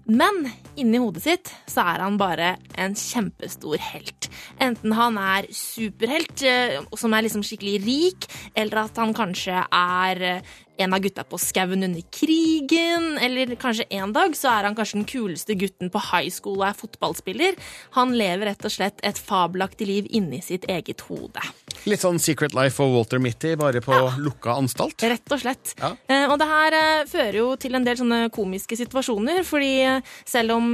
[0.10, 0.48] Men
[0.80, 4.30] inni hodet sitt så er han bare en kjempestor helt.
[4.62, 10.26] Enten han er superhelt, eh, som er liksom skikkelig rik, eller at han kanskje er
[10.32, 14.78] eh, en av gutta på skauen under krigen, eller kanskje en dag så er han
[14.78, 17.58] kanskje den kuleste gutten på high school og er fotballspiller.
[17.98, 21.44] Han lever rett og slett et fabelaktig liv inni sitt eget hode.
[21.88, 25.04] Litt sånn Secret Life og Walter Mitty, bare på lukka anstalt?
[25.04, 25.74] Rett og slett.
[25.80, 25.92] Ja.
[26.08, 30.16] Eh, og det her eh, fører jo til en del sånne komiske situasjoner, fordi eh,
[30.28, 30.68] selv om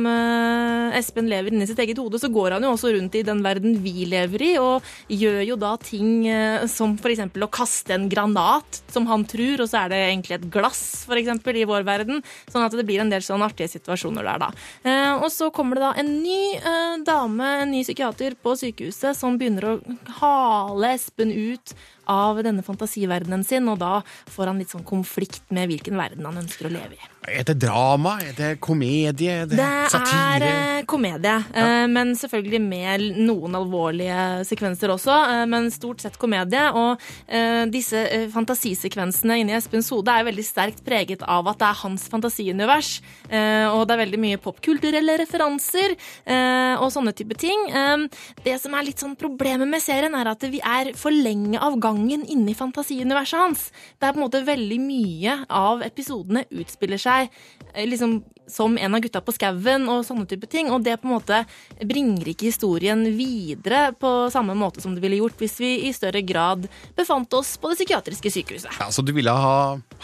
[0.96, 3.80] Espen lever inni sitt eget hode, så går han jo også rundt i den verden
[3.84, 6.28] vi lever i, og gjør jo da ting
[6.72, 10.48] som eksempel å kaste en granat, som han tror, og så er det egentlig et
[10.52, 12.22] glass, eksempel, i vår verden.
[12.52, 14.52] Sånn at det blir en del sånn artige situasjoner der, da.
[14.84, 19.18] Eh, og så kommer det da en ny eh, dame, en ny psykiater på sykehuset,
[19.18, 19.76] som begynner å
[20.22, 21.76] hale Espen ut
[22.12, 26.38] av denne fantasiverdenen sin, og da får han litt sånn konflikt med hvilken verden han
[26.44, 27.12] ønsker å leve i.
[27.26, 28.20] Er det drama?
[28.22, 29.32] Er det komedie?
[29.42, 30.46] Er det, Det satire?
[30.46, 31.88] er eh, komedie, ja.
[31.90, 35.16] men selvfølgelig med noen alvorlige sekvenser også.
[35.32, 36.68] eh, Men stort sett komedie.
[36.78, 41.68] Og eh, disse eh, fantasisekvensene inni Espens hode er veldig sterkt preget av at det
[41.72, 43.02] er hans fantasiunivers.
[43.30, 47.58] eh, Og det er veldig mye popkulturelle referanser eh, og sånne type ting.
[47.72, 48.06] Eh,
[48.46, 51.80] Det som er litt sånn problemet med serien, er at vi er for lenge av
[51.96, 53.72] gangen inni fantasiuniverset hans.
[54.00, 57.30] Det er på en måte veldig mye av episodene utspiller seg
[57.74, 60.68] eh, liksom som en av gutta på skauen og sånne type ting.
[60.70, 61.40] Og det på en måte
[61.82, 66.22] bringer ikke historien videre på samme måte som det ville gjort hvis vi i større
[66.22, 68.70] grad befant oss på det psykiatriske sykehuset.
[68.78, 69.56] Ja, så du ville ha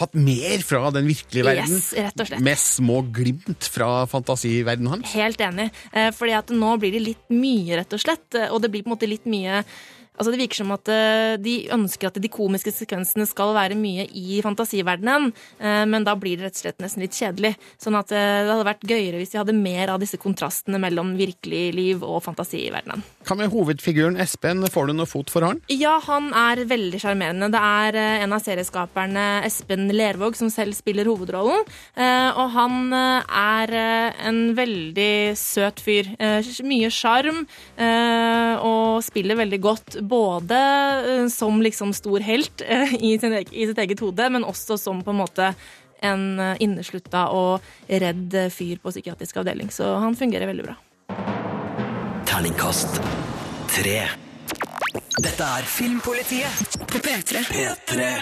[0.02, 1.78] hatt mer fra den virkelige verden?
[1.78, 2.42] Yes, rett og slett.
[2.50, 5.14] Med små glimt fra fantasiverdenen hans?
[5.14, 5.70] Helt enig.
[5.94, 8.26] Eh, Fordi at nå blir det litt mye, rett og slett.
[8.42, 9.62] eh, Og det blir på en måte litt mye
[10.19, 14.04] Altså Det virker som at eh, de ønsker at de komiske sekvensene skal være mye
[14.17, 17.54] i fantasiverdenen, eh, men da blir det rett og slett nesten litt kjedelig.
[17.82, 21.15] Sånn at eh, det hadde vært gøyere hvis de hadde mer av disse kontrastene mellom
[21.17, 23.06] virkelig liv og fantasiverdenen.
[23.26, 24.65] Hva med hovedfiguren Espen?
[24.71, 25.62] Får du noe fot for han?
[25.71, 27.50] Ja, han er veldig sjarmerende.
[27.54, 31.65] Det er en av serieskaperne, Espen Lervåg, som selv spiller hovedrollen.
[32.02, 33.74] Og han er
[34.28, 36.10] en veldig søt fyr.
[36.67, 37.43] Mye sjarm,
[37.78, 43.80] og spiller veldig godt både eh, som liksom stor helt eh, i, sin, i sitt
[43.84, 45.54] eget hode, men også som på en måte
[46.02, 49.72] en eh, inneslutta og redd fyr på psykiatrisk avdeling.
[49.74, 50.78] Så han fungerer veldig bra.
[52.30, 53.02] Terningkast
[53.72, 53.98] tre.
[55.22, 57.44] Dette er Filmpolitiet på P3.
[57.52, 58.14] P3.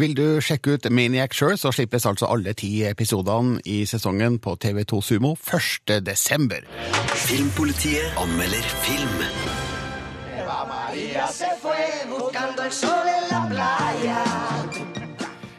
[0.00, 4.56] Vil du sjekke ut Maniac sjøl, så slippes altså alle ti episodene i sesongen på
[4.56, 5.98] TV2 Sumo 1.
[6.06, 6.64] desember.
[7.26, 9.71] Filmpolitiet anmelder film.
[12.32, 14.24] Buscando el sol en la playa.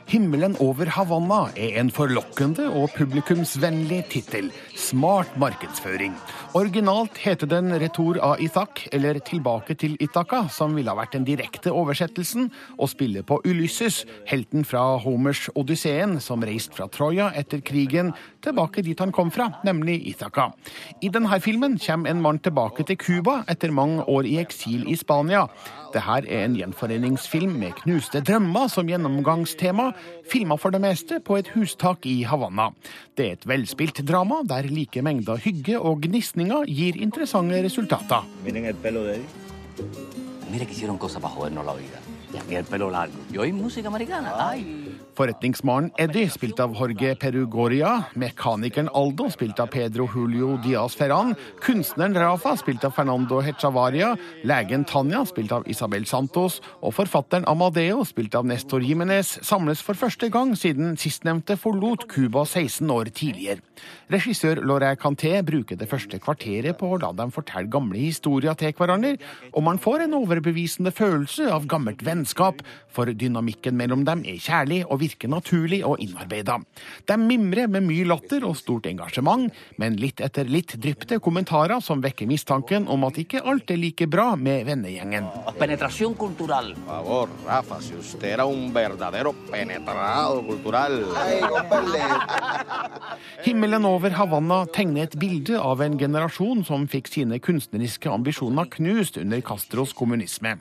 [0.09, 4.49] Himmelen over Havanna er en forlokkende og publikumsvennlig tittel.
[4.77, 6.15] Smart markedsføring.
[6.57, 11.25] Originalt heter den Retour av Ithak, eller Tilbake til Ithaka, som ville ha vært den
[11.25, 17.61] direkte oversettelsen, og spiller på Ulysses, helten fra Homers Odysseen, som reiste fra Troja etter
[17.65, 20.51] krigen tilbake dit han kom fra, nemlig Ithaka.
[21.01, 24.97] I denne filmen kommer en mann tilbake til Cuba etter mange år i eksil i
[24.97, 25.47] Spania.
[25.93, 29.91] Dette er en gjenforeningsfilm med knuste drømmer som gjennomgangstema,
[30.25, 32.71] filma for det meste på et hustak i Havanna.
[33.13, 38.25] Det er et velspilt drama der like mengder hygge og gnisninger gir interessante resultater.
[40.53, 41.99] Mira que hicieron cosas para jodernos la vida.
[42.33, 43.17] Y a mí el pelo largo.
[43.31, 44.33] Y hoy música americana.
[44.37, 44.97] Ay.
[45.13, 52.17] Forretningsmannen Eddie, spilt av Jorge Perugoria, mekanikeren Aldo, spilt av Pedro Julio Diaz Ferran, kunstneren
[52.17, 58.33] Rafa, spilt av Fernando Hechavaria, legen Tanja, spilt av Isabel Santos, og forfatteren Amadeo, spilt
[58.39, 63.61] av Nestor Jimenez, samles for første gang siden sistnevnte forlot Cuba 16 år tidligere.
[64.13, 68.73] Regissør Laurent Canté bruker det første kvarteret på å la dem fortelle gamle historier til
[68.77, 69.15] hverandre,
[69.53, 74.83] og man får en overbevisende følelse av gammelt vennskap, for dynamikken mellom dem er kjærlig
[74.87, 76.59] og virker naturlig og innarbeida.
[77.07, 82.01] De mimrer med mye latter og stort engasjement, men litt etter litt drypte kommentarer som
[82.03, 85.29] vekker mistanken om at ikke alt er like bra med vennegjengen.
[85.59, 86.73] Penetración cultural.
[86.87, 90.99] Favor, Rafa, si usted era un verdadero penetrado cultural.
[93.43, 99.19] Himmelen over Havanna tegner et bilde av en generasjon som fikk sine kunstneriske ambisjoner knust
[99.21, 100.55] under Castros kommunisme.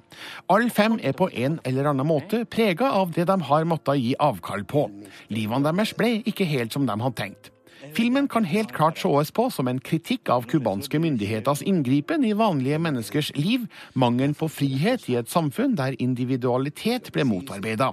[0.53, 4.15] Alle fem er på en eller annen måte prega av det de har måttet gi
[4.19, 4.91] avkall på.
[5.29, 7.51] Livene deres ble ikke helt som de hadde tenkt.
[7.93, 12.79] Filmen kan helt klart sees på som en kritikk av cubanske myndigheters inngripen i vanlige
[12.79, 17.91] menneskers liv, mangelen på frihet i et samfunn der individualitet ble motarbeida.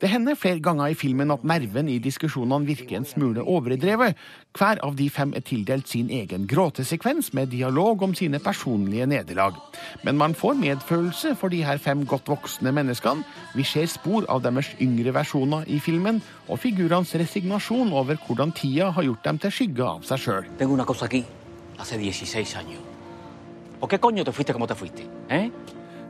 [0.00, 4.16] Det hender flere ganger i filmen at nerven i diskusjonene virker en smule overdrevet.
[4.56, 9.58] Hver av de fem er tildelt sin egen gråtesekvens med dialog om sine personlige nederlag.
[10.04, 13.26] Men man får medfølelse for de her fem godt voksne menneskene.
[13.54, 18.88] Vi ser spor av deres yngre versjoner i filmen, og figurenes resignasjon over hvordan tida
[18.96, 20.48] har gjort dem til skygge av seg sjøl.
[20.56, 21.24] Tengo una cosa aquí.
[21.76, 22.80] Hace 16 años.
[23.80, 25.06] ¿Por qué coño te fuiste como te fuiste?
[25.28, 25.50] ¿Eh?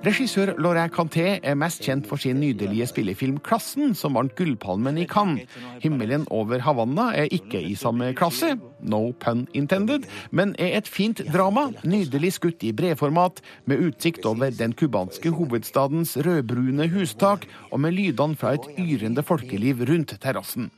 [0.01, 5.05] Regissør Laurent Canté er mest kjent for sin nydelige spillefilm 'Klassen', som vant Gullpalmen i
[5.05, 5.45] Cannes.
[5.83, 11.21] 'Himmelen over Havanna' er ikke i samme klasse, no pun intended, men er et fint
[11.33, 17.93] drama, nydelig skutt i bredformat, med utsikt over den cubanske hovedstadens rødbrune hustak, og med
[17.93, 20.71] lydene fra et yrende folkeliv rundt terrassen.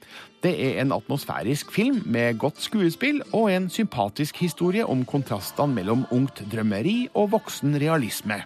[0.43, 6.07] Det er en atmosfærisk film med godt skuespill og en sympatisk historie om kontrastene mellom
[6.11, 8.43] ungt drømmeri og voksen realisme.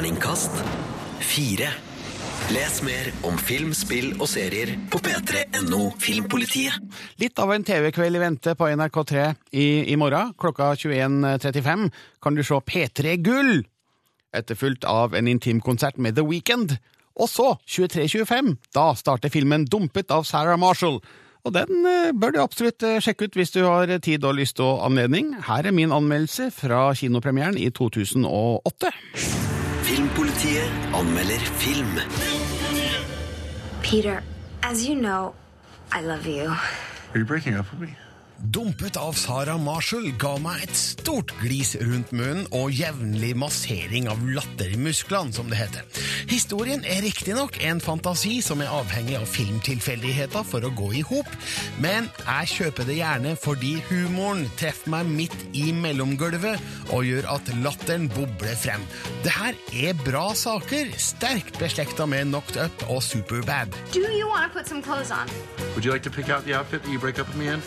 [0.00, 0.54] Terningkast
[1.20, 1.66] fire.
[2.48, 6.78] Les mer om film, spill og serier på p3.no Filmpolitiet.
[7.20, 10.32] Litt av en TV-kveld i vente på NRK3 i, i morgen.
[10.40, 11.90] Klokka 21.35
[12.24, 13.60] kan du se P3 Gull,
[14.32, 16.78] etterfulgt av en intimkonsert med The Weekend.
[17.20, 21.02] Og så, 23.25, da starter filmen Dumpet av Sarah Marshall.
[21.44, 24.64] Og den eh, bør du absolutt eh, sjekke ut hvis du har tid og lyst
[24.64, 25.34] og anledning.
[25.44, 28.96] Her er min anmeldelse fra kinopremieren i 2008.
[30.30, 31.98] Filmpolitiet anmelder film.
[33.82, 34.22] Peter,
[34.62, 35.34] as you know,
[35.90, 36.54] I love you.
[37.14, 37.96] Are you breaking up with me?
[38.40, 44.22] Dumpet av Sarah Marshall ga meg et stort glis rundt munnen og jevnlig massering av
[44.24, 45.84] lattermusklene, som det heter.
[46.30, 51.28] Historien er riktignok en fantasi som er avhengig av filmtilfeldigheter for å gå i hop,
[51.84, 57.52] men jeg kjøper det gjerne fordi humoren treffer meg midt i mellomgulvet og gjør at
[57.60, 58.88] latteren bobler frem.
[59.26, 63.76] Det her er bra saker, sterkt beslekta med Knocked Up og Superbad.
[63.92, 65.28] Do you want to put some clothes on?
[65.74, 67.60] Would you like to pick out the outfit that you break up with me in?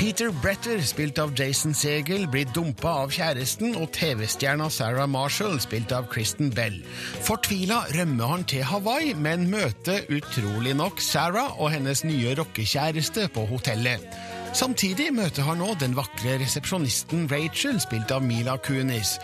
[0.00, 5.92] Peter Bretter, spilt av Jason Segel, blir dumpa av kjæresten, og TV-stjerna Sarah Marshall, spilt
[5.92, 6.78] av Kristen Bell.
[7.26, 13.44] Fortvila rømmer han til Hawaii, men møter utrolig nok Sarah og hennes nye rockekjæreste på
[13.52, 14.08] hotellet.
[14.56, 19.18] Samtidig møter han nå den vakre resepsjonisten Rachel, spilt av Mila Kunis.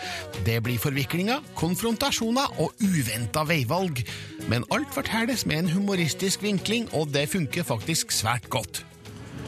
[0.44, 4.04] Det blir forviklinger, konfrontasjoner og uventa veivalg.
[4.52, 8.84] Men alt fortelles med en humoristisk vinkling, og det funker faktisk svært godt.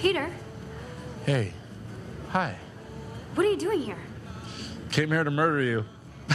[0.01, 0.33] Peter,
[1.29, 1.53] Hey.
[2.31, 2.57] Hi.
[3.35, 3.99] what are you doing here?
[4.91, 5.85] Came here to murder you.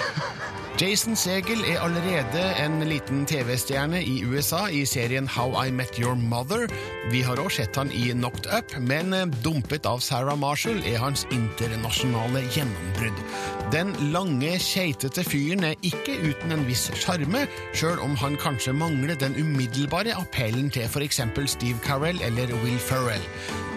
[0.77, 6.13] Jason Segel er allerede en liten TV-stjerne i USA i serien How I Met Your
[6.15, 6.67] Mother.
[7.09, 11.01] Vi har også sett han i Knocked Up, men eh, dumpet av Sarah Marshall er
[11.01, 13.25] hans internasjonale gjennombrudd.
[13.71, 19.15] Den lange, keitete fyren er ikke uten en viss sjarme, sjøl om han kanskje mangler
[19.17, 21.21] den umiddelbare appellen til f.eks.
[21.49, 23.23] Steve Carell eller Will Ferrell.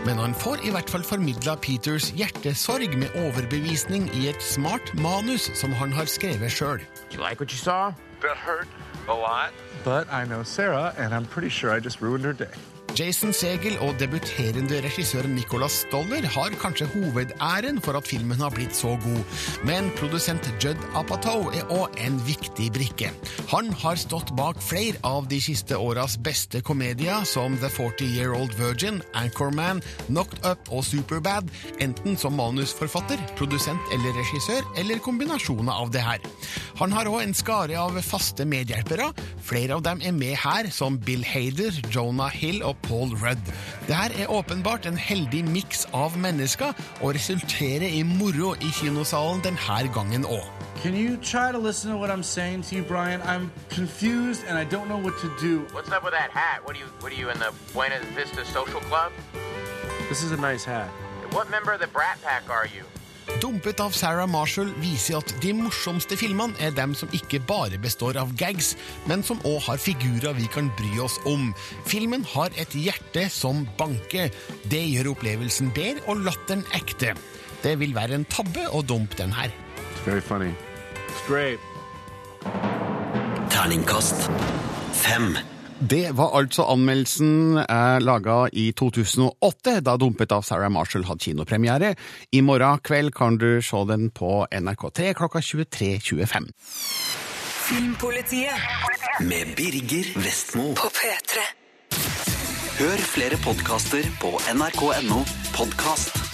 [0.07, 5.49] Men han får i hvert fall formidla Peters hjertesorg med overbevisning i et smart manus
[5.55, 6.83] som han har skrevet sjøl.
[7.17, 7.93] Like what you saw?
[8.21, 8.69] That hurt
[9.09, 9.53] a lot.
[9.85, 12.53] But I know Sarah, and I'm pretty sure I just ruined her day.
[12.97, 18.73] Jason Segel og debuterende regissør Nicholas Stoller har kanskje hovedæren for at filmen har blitt
[18.73, 23.11] så god, men produsent Judd Apatow er òg en viktig brikke.
[23.51, 28.33] Han har stått bak flere av de siste åras beste komedier, som The 40 Year
[28.39, 31.53] Old Virgin, Anchorman, Knocked Up og Superbad,
[31.85, 36.25] enten som manusforfatter, produsent eller regissør, eller kombinasjoner av det her.
[36.81, 39.13] Han har òg en skare av faste medhjelpere.
[39.45, 43.53] Flere av dem er med her, som Bill Hader, Jonah Hill og Paul Rudd.
[43.87, 49.91] Dette er åpenbart en heldig miks av mennesker, og resulterer i moro i kinosalen denne
[49.95, 50.47] gangen òg.
[50.83, 53.21] Can you try to listen to what I'm saying to you, Brian?
[53.23, 55.67] I'm confused and I don't know what to do.
[55.73, 56.65] What's up with that hat?
[56.65, 59.11] What are you what are you in the Buena Vista Social Club?
[60.09, 60.89] This is a nice hat.
[61.33, 62.85] What member of the Brat Pack are you?
[63.43, 68.19] Dumpet av Sarah Marshall viser at de morsomste filmene er dem som ikke bare består
[68.21, 68.75] av gags,
[69.11, 71.51] men som òg har figurer vi kan bry oss om.
[71.89, 74.31] Filmen har et hjerte som banker.
[74.71, 77.17] Det gjør opplevelsen bedre og latteren ekte.
[77.65, 79.51] Det vil være en tabbe å dumpe den her.
[79.93, 80.55] It's very funny.
[81.09, 81.61] It's great.
[83.51, 84.31] Terningkast
[84.93, 85.37] fem.
[85.79, 91.93] Det var altså anmeldelsen eh, laga i 2008, da Dumpet av Sarah Marshall hadde kinopremiere.
[92.33, 96.49] I morgen kveld kan du se den på NRK3 klokka 23.25.
[97.67, 100.73] Filmpolitiet med Birger Vestmo.
[100.81, 101.45] På P3.
[102.77, 105.25] Hør flere podkaster på nrk.no
[105.57, 106.26] podkast.